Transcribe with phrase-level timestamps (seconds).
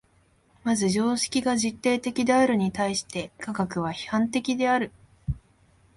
[0.63, 4.91] まず常識が実定的であるに対して科学は批判的である。